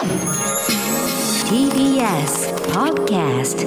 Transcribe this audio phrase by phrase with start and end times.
[0.00, 0.08] TBS
[2.72, 3.66] Podcast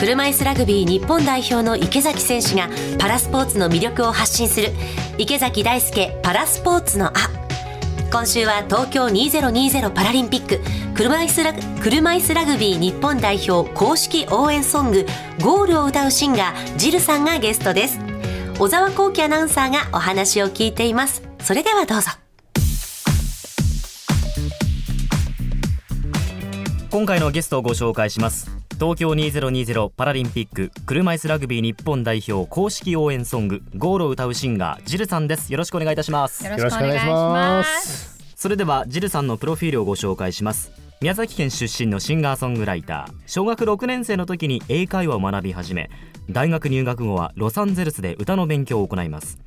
[0.00, 4.70] 車椅子ラグビー日本代表の池崎選手がパラスポーツの魅力を発信する
[5.18, 7.45] 池崎大輔パラスポーツのあ
[8.10, 10.60] 今週は東京2020パラリンピック。
[10.94, 15.06] 車椅子ラグ車椅子ラグビー日本代表公式応援ソング
[15.42, 17.98] 「ゴール」を歌うシンガージルさんがゲストです。
[18.58, 21.22] 小沢光輝アナウンサーがお話を聞いています。
[21.42, 22.10] それではどうぞ。
[26.90, 28.55] 今回のゲストをご紹介します。
[28.78, 35.50] 東京2020パラリンピック車椅子ラグビー日本代表公式応援ソングゴールを歌うシンガージルさんです。
[35.50, 36.44] よろしくお願いいたします。
[36.44, 38.18] よろしくお願いします。
[38.36, 40.72] それではジルさんのプロフィールをご紹介します。
[41.00, 45.90] 宮崎県出身のシンガーソングライター小学6年生の時に英会話を学び始め
[46.28, 49.38] 大学入学後はロサンゼルスで歌の勉強を行います。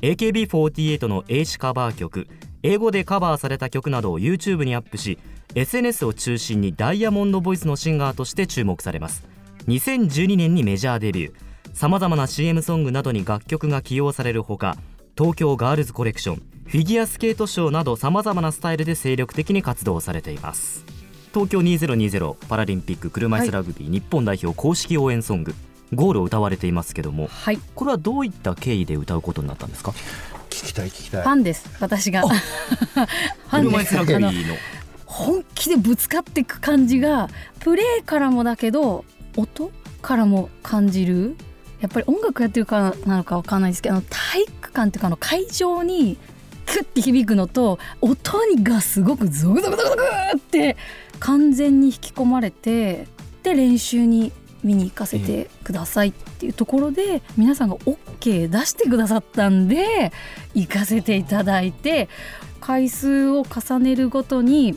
[0.00, 2.26] AKB48 の英詞カバー曲
[2.62, 5.18] 英語でカバーされた曲などを YouTube にアップし
[5.54, 9.24] SNS を中心にダイヤモンドボイスのシンガーとして注目されます。
[9.68, 11.34] 2012年にメジャーデビュー。
[11.74, 14.76] さまざまな CM ソングなどに楽曲が起用されるほか
[15.16, 16.36] 東京ガールズコレクション
[16.66, 20.84] フィギュアスケートショーなどさまざまなスタイルで精力的に活動されています。
[21.32, 25.54] 東京2020パラリンピック車椅子ラグビー日本代表公式応援ソング、
[25.94, 27.58] ゴールを歌われていますけども、はい。
[27.74, 29.92] これはどういった経緯で歌うことになったんですか？
[30.58, 31.22] 聞きたい聞きたい。
[31.22, 32.22] ファンです私が。
[32.28, 34.32] ファンですあの
[35.06, 37.28] 本気でぶつかっていく感じが
[37.60, 39.04] プレーからもだけど
[39.36, 39.70] 音
[40.02, 41.36] からも感じる？
[41.80, 46.18] やっぱり音楽やってるからなのかわかんないですけどあの体育館っていうかあの会場に
[46.66, 48.20] クッて響くのと音
[48.62, 50.02] がすごくゾクゾクゾクゾク
[50.36, 50.76] って
[51.20, 53.06] 完全に引き込まれて
[53.42, 54.32] で練習に
[54.64, 60.12] 見に行かせてくださいっていうところで皆さんが OK 出してくださったんで
[60.54, 62.08] 行かせていただいて
[62.60, 64.76] 回数を重ねるごとに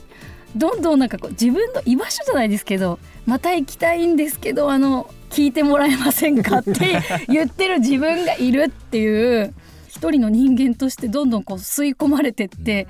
[0.56, 6.74] どんどんなんかこう自分の居場所じゃないですけどまた行きたいんですけどあの聞いてもらえませんかって
[7.30, 9.54] 言ってる自分がいるっていう
[9.88, 12.88] 一人の人間としてどんどんこう吸い込まれてって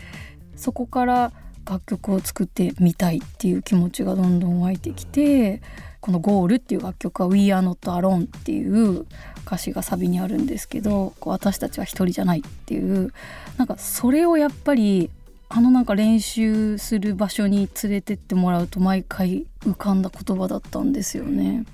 [0.55, 1.31] そこから
[1.69, 5.61] 楽曲を作ってみたいっていう気持ちがどんどん湧いてきて
[6.01, 9.05] この「ゴール」っていう楽曲は「We are not alone」っていう
[9.45, 13.13] 歌詞がサビにあるんですけどこう私たちは一人じゃないっていう
[13.57, 15.09] なんかそれをやっぱり
[15.49, 21.65] あのなんか練習する場所に連れてってもらうと毎回浮かんだ言葉だったんですよね。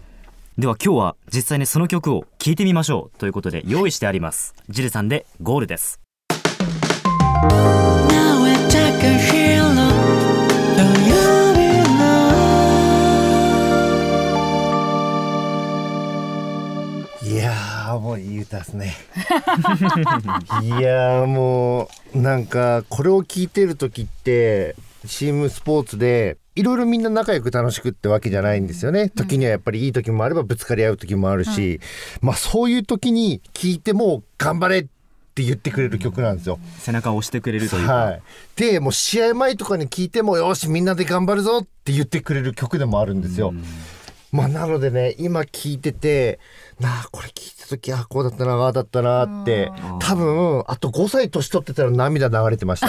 [0.58, 4.56] では今日は実際にその曲を聴いてみましょうということで用意してあります。
[4.70, 6.02] ジルさんでゴールです
[17.88, 18.94] いやーもういい歌ですね。
[20.62, 24.76] いやーもうなんかこれを聞いてる時って
[25.08, 29.08] チームスポーツでいろいろみんな仲良く楽しくってわけじゃないんですよね。
[29.08, 31.80] 時にはやっぱりいい時もあればぶつかり合う時もあるし、
[32.20, 34.84] まあそういう時に聞いても頑張れっ
[35.34, 36.60] て言ってくれる曲なんですよ。
[36.80, 38.22] 背中を押してくれるというか、はい、
[38.58, 43.54] でもう試合前とかに聞いてもよしみんなで頑張るぞって言ってくれる曲でもあるんですよ。
[44.34, 46.40] まあなのでね今聞いてて
[46.80, 49.72] なあこれ聞いた時あこうだったなああだったなって。
[50.00, 52.88] 多分あと5歳年取ってたら涙流れてました。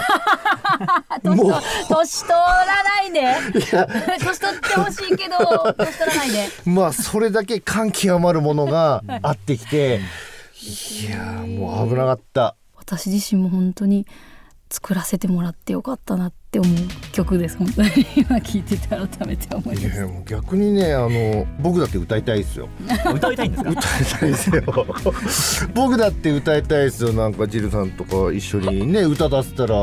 [1.24, 1.52] もう。
[1.88, 3.20] 年取らないで。
[3.20, 3.86] いや。
[4.20, 5.38] 年取ってほしいけど
[5.78, 6.48] 年取らないで。
[6.66, 10.00] まあそれだけ感極まるものがあってきて。
[10.60, 12.56] いやーもう危なかった。
[12.76, 14.06] 私自身も本当に
[14.70, 16.74] 作らせてもらってよかったなって思う
[17.12, 17.88] 曲です本当に。
[18.16, 19.86] 今聞いてて改めて思います。
[19.86, 22.68] いやもう逆にねあの僕だって歌いたいですよ。
[23.14, 23.70] 歌いたいんですか？
[23.70, 23.84] 歌い
[24.20, 24.62] たいですよ。
[25.74, 27.12] 僕だって歌いたいですよ。
[27.12, 29.74] なんかジルさんとか一緒にね歌出せたら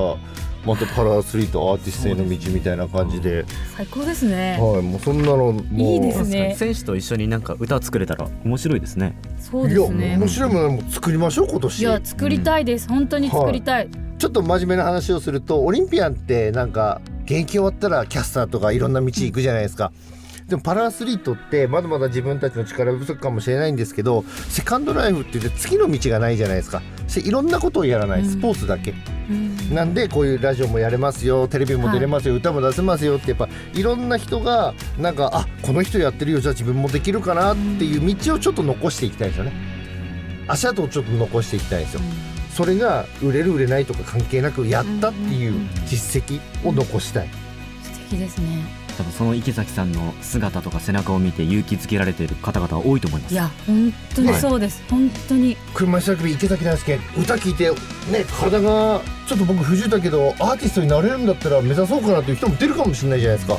[0.66, 3.46] またパラアスリートアーティストへの道みたいな感じで、
[3.78, 4.58] 最高ですね。
[4.60, 5.64] はいもうそんなのもう。
[5.80, 6.56] いいですね。
[6.58, 9.16] 選手と一緒になんか歌作れたら面白いですね。
[9.40, 10.18] そうですね。
[10.18, 19.92] 面白いものも作りましょう今い年や作りたいです、本当に作りたい、ちょっと真面目な話をするとオリンピアンってなんか現役終わったらキャスターとかいろんな道行くじゃないですか。
[20.48, 26.84] でもパラアスリートってまだまだ自分たちの力不足かもしれないんですけどセカンドライフって言って次の道がないじゃないですか。
[27.18, 28.94] いろんなことをやらないスポーツだけ、
[29.72, 36.40] なんでこういうラジオもやれますよテレビも出れますよ、歌も出せますよってやっぱいろんな人がなんかあこの人やってるよ。
[36.42, 39.54] じゃあ自分もできるかなっていう道をちょっと残していきたいですよね。
[40.48, 42.02] 足跡をちょっと残していきたいんですよ、
[42.56, 47.30] それが売れる売れないとか関係なくやったっていう実績を残したい、
[47.84, 48.64] 素敵ですね。
[48.98, 53.34] 多分その池崎さんの姿とか背中を見て勇気づけられている方々は多いと思います。
[53.34, 55.58] いや本当にそうです、本当に。
[55.74, 57.70] 車椅子ラグビー池崎大輔歌聞いて
[58.10, 63.58] ね体がちょっと僕不自由だけどアーティストになれるんだったら目指そうかなという人も出るかもしれないじゃないですか。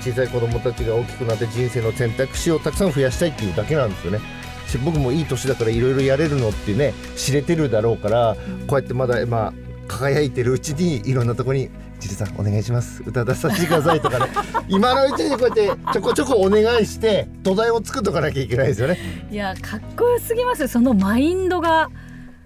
[0.00, 4.18] 小さい子供たちが大きくなって人生の選択肢をたくさん増やしたいっていうだけなんですよね。
[4.18, 4.22] し
[4.84, 8.36] 僕もいい年だからいろいろやれるのってね知れてるだろうから
[8.66, 9.52] こうやってまだまあ
[9.88, 11.70] 輝いてるうちにいろんなとこに
[12.00, 13.02] 「ジルさんお願いします。
[13.06, 14.26] 歌出させてください」とかね。
[14.68, 18.98] 今のうちにこうやってちょこちょこお願いして土台を作っとかなきゃいけないですよね。
[19.30, 20.62] いやかっこよすぎます。
[20.62, 21.88] よそのマインドが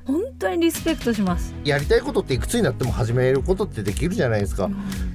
[0.05, 1.55] 本当にリスペクトします。
[1.65, 4.71] やりたいことっていくつになっても始めることってできるじゃないですか、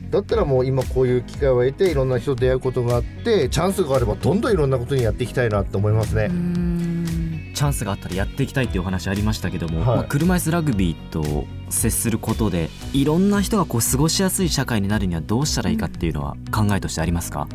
[0.10, 6.30] だったらもう今こういう機会を得ていろんな人と出会うことがあってチャンスがあればどんどんいろんなことにやっていきたいなって思いますね
[7.56, 9.86] チャンスがあったらやっていきたいっていうお話ありましたけども、はい。
[9.98, 17.48] まあ車椅子ラグビーと接することでいろんな人がこう過ごしやすい社会になるにはどうしたらいいかっていうのは考えとしてありますか、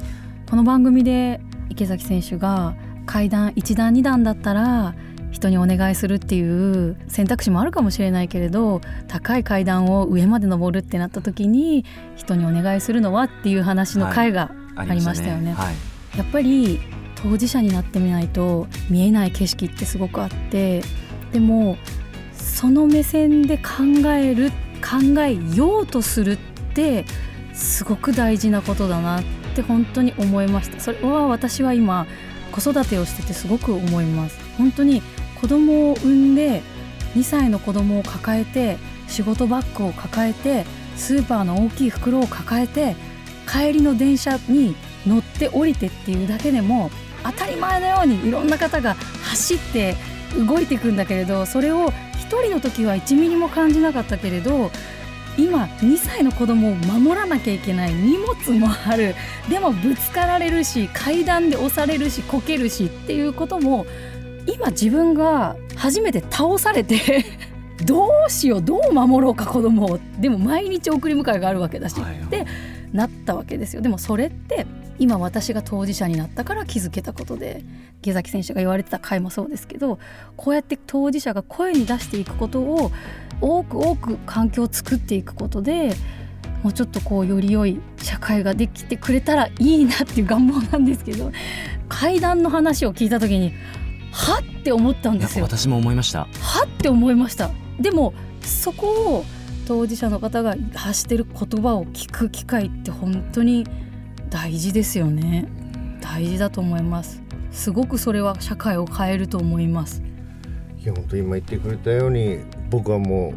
[0.49, 2.75] この番組で池崎選手が
[3.07, 4.95] 階段1段2段だったら
[5.31, 11.85] 人にお願いするっていう選択肢もあるかもしれないけれど高い階段を上まで登るってなった時に
[12.17, 15.53] 人にお願いするのはっていう話の回がありましたよね。
[15.53, 16.81] はい、やっぱり
[17.23, 20.83] 当事者になってみないと見えない景色ってすごくあって
[21.33, 21.77] でも
[22.33, 24.51] その目線で考える
[24.81, 26.37] 考えようとするっ
[26.75, 27.05] て
[27.53, 29.25] すごく大事なことだなっ
[29.55, 30.81] て本当に思いました。
[30.81, 32.07] それは私は今
[32.53, 34.39] 子育てをしててすごく思います。
[34.57, 35.03] 本当に
[35.41, 36.63] 子供を産んで
[37.15, 38.79] 2歳の子供を抱えて
[39.09, 40.65] 仕事バッグを抱えて
[40.97, 42.95] スーパーの大きい袋を抱えて
[43.51, 44.77] 帰りの電車に
[45.07, 46.91] 乗って降りてっていうだけでも
[47.25, 49.97] 当たり前のようにいろんな方が走って
[50.47, 54.71] 動いていくんだけれどそれを一人の時は1ミリも感じなかったけれど
[55.37, 59.15] 今2歳の子供を守らなきゃいけない荷物もある
[59.49, 63.87] でもぶつかられるし階段で押されるしこけるしっていうことも
[64.47, 67.25] 今自分が初めて倒されて
[67.85, 70.01] どうしようどう守ろうか子供を。
[70.19, 72.27] でも毎日送り迎えがあるわけだし、はい。
[72.29, 72.45] で
[72.93, 73.83] なったわけですよ。
[73.83, 74.67] でもそれって
[74.99, 77.65] 今私が当事者になったから気づけたことで
[78.03, 79.99] 池崎選手が言われてた回もそうですけど
[80.37, 82.93] こうやって当事者が声に出していくことを
[83.41, 85.95] 多く多く環境を作っていくことで
[86.63, 91.33] もうちょっとこうより良い社会ができてくれたらいいなっていう願望なんですけど
[91.89, 93.55] 階段の話を聞いた時に
[94.13, 95.45] はって思ったんですよ。
[95.45, 96.21] 私も思いました。
[96.41, 97.51] はって思いました。
[97.79, 99.25] でもそこを
[99.71, 103.65] 当事者の方が発してる言葉を聞く機会って本当に
[104.29, 105.47] 大事ですよね。
[106.01, 107.23] 大事だと思います。
[107.53, 110.03] すごくそれは社会を変えると思います。
[110.83, 113.33] いや本当今言ってくれたように僕はも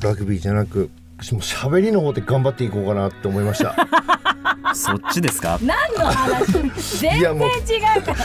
[0.00, 0.88] うラグビーじゃなく
[1.18, 3.76] 私も喋りの方で頑張っていこうかなって思いました。
[4.74, 6.98] そっちですか、何の話？
[7.00, 7.48] 全いやもう。
[7.64, 8.16] 然違うから。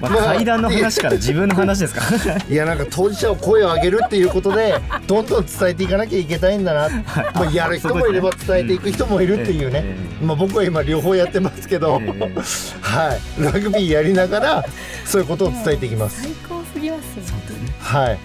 [0.00, 2.02] まあ、まあ階段の話から自分の話ですか？
[2.48, 4.74] いやなんか当事者を声を上げるっていうことで
[5.06, 6.88] どんどん伝えていかなきゃいけないんだな、
[7.34, 12.30] まあ、やる人もいれば伝えていく人もいるっていうね、えまあ、僕は今両方やってますけど、ええ。
[12.80, 13.42] はい。
[13.42, 14.64] ラグビーやりながら
[15.04, 16.22] そういうことを伝えていきます。
[16.22, 17.24] 最高すぎますよ
[17.80, 18.18] はい。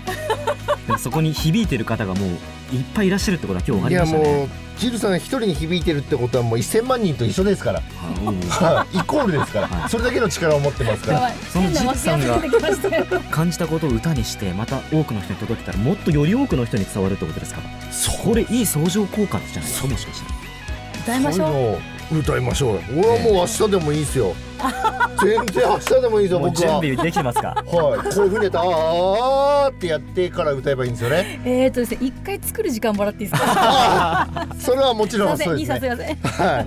[1.00, 2.30] そこに響いてる方がもう
[2.76, 4.38] いっぱいいらっしゃるってことは今日分かいやりましたね。
[4.38, 7.82] もうジルさん一人に響いてるってことはもう1000万人と一緒ですから、
[8.28, 9.90] うんはい、イコールですから、はい。
[9.90, 11.32] それだけの力を持ってますから。
[11.32, 12.42] そのジルさんが
[13.32, 17.62] 感じたことを歌にしてまた多くの人に届けたらもっとより多くの人に伝わるってことですか？
[17.62, 20.28] らそれいい相乗効果じゃないですかもしかして
[21.04, 21.48] 歌いましょう。
[21.48, 21.80] そういうのを
[22.20, 22.82] 歌いましょうよ。
[22.98, 24.36] 俺はもう明日でもいいですよ
[25.24, 27.48] 全然明日でもいいですよもう準僕は備できてますか？
[27.50, 31.42] はい、こういうふうにやってあーあーってやってから歌えばいいんですよね。
[31.46, 34.48] えーとですね一回作る時間もらっていいですか？
[34.60, 35.58] それはもちろんすいませそうですね。
[35.58, 36.66] んいいさすいませんはい。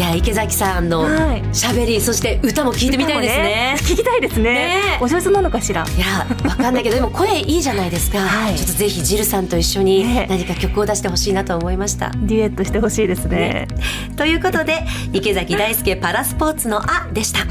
[0.00, 1.42] いや池崎さんのはい。
[1.52, 3.76] 喋りそして歌も聞いてみたいですね。
[3.80, 4.54] 聞きたいですね。
[4.54, 4.98] ね。
[4.98, 5.84] お上手なのかしら。
[5.84, 8.56] いやわかんないけどでも声いいじゃないですか、 はい。
[8.56, 10.26] ちょっとぜひジルさんと一緒にね。
[10.30, 13.68] 何か曲を出してほしいなと思いました、デュエットしてほしいですね。
[14.16, 17.44] ということで池崎大輔パラスポーツの「あ」でした、